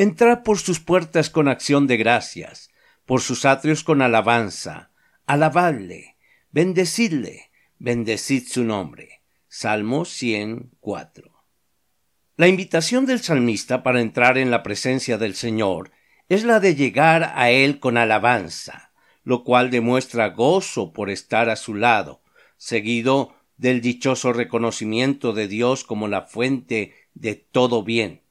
[0.00, 2.70] Entrad por sus puertas con acción de gracias,
[3.04, 4.92] por sus atrios con alabanza,
[5.26, 6.16] alabadle,
[6.50, 9.20] bendecidle, bendecid su nombre.
[9.46, 11.44] Salmo 104.
[12.38, 15.90] La invitación del salmista para entrar en la presencia del Señor
[16.30, 21.56] es la de llegar a Él con alabanza, lo cual demuestra gozo por estar a
[21.56, 22.22] su lado,
[22.56, 28.22] seguido del dichoso reconocimiento de Dios como la fuente de todo bien,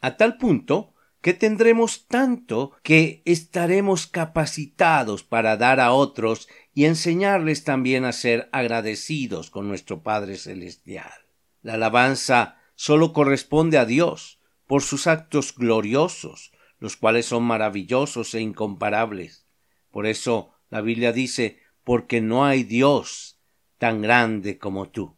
[0.00, 7.64] a tal punto que tendremos tanto que estaremos capacitados para dar a otros y enseñarles
[7.64, 11.12] también a ser agradecidos con nuestro Padre Celestial.
[11.62, 18.40] La alabanza sólo corresponde a Dios por sus actos gloriosos, los cuales son maravillosos e
[18.40, 19.46] incomparables.
[19.90, 23.40] Por eso la Biblia dice porque no hay Dios
[23.78, 25.16] tan grande como tú.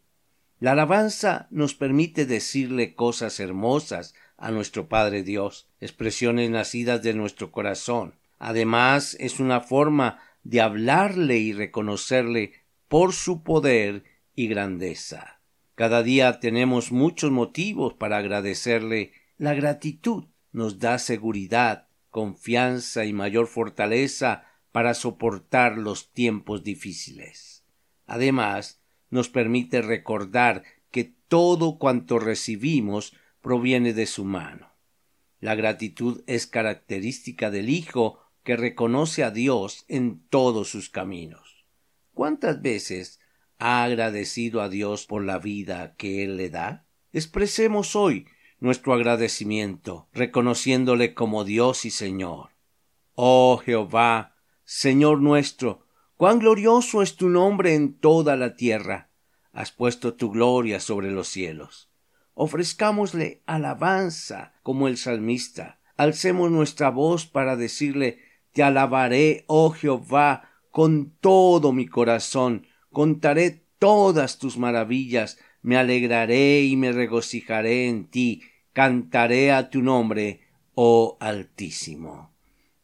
[0.59, 7.51] La alabanza nos permite decirle cosas hermosas a nuestro Padre Dios, expresiones nacidas de nuestro
[7.51, 8.15] corazón.
[8.39, 12.53] Además, es una forma de hablarle y reconocerle
[12.87, 14.03] por su poder
[14.35, 15.39] y grandeza.
[15.75, 19.13] Cada día tenemos muchos motivos para agradecerle.
[19.37, 27.63] La gratitud nos da seguridad, confianza y mayor fortaleza para soportar los tiempos difíciles.
[28.07, 34.71] Además, nos permite recordar que todo cuanto recibimos proviene de su mano.
[35.39, 41.65] La gratitud es característica del Hijo que reconoce a Dios en todos sus caminos.
[42.13, 43.19] ¿Cuántas veces
[43.57, 46.85] ha agradecido a Dios por la vida que Él le da?
[47.11, 48.27] Expresemos hoy
[48.59, 52.51] nuestro agradecimiento, reconociéndole como Dios y Señor.
[53.15, 59.09] Oh Jehová, Señor nuestro, cuán glorioso es tu nombre en toda la tierra.
[59.51, 61.90] Has puesto tu gloria sobre los cielos
[62.41, 68.17] ofrezcámosle alabanza como el salmista, alcemos nuestra voz para decirle
[68.51, 76.77] Te alabaré, oh Jehová, con todo mi corazón, contaré todas tus maravillas, me alegraré y
[76.77, 78.41] me regocijaré en ti,
[78.73, 80.41] cantaré a tu nombre,
[80.73, 82.33] oh Altísimo.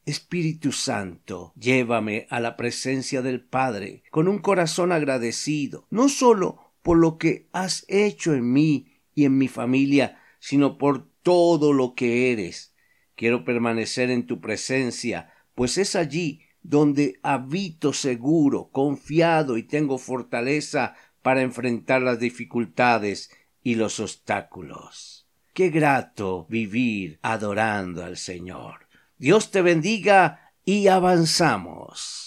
[0.06, 7.00] Espíritu Santo, llévame a la presencia del Padre con un corazón agradecido, no sólo por
[7.00, 12.32] lo que has hecho en mí y en mi familia, sino por todo lo que
[12.32, 12.76] eres.
[13.16, 20.94] Quiero permanecer en tu presencia, pues es allí donde habito seguro, confiado y tengo fortaleza
[21.24, 23.32] para enfrentar las dificultades
[23.64, 25.28] y los obstáculos.
[25.52, 28.88] Qué grato vivir adorando al Señor.
[29.18, 32.27] Dios te bendiga y avanzamos.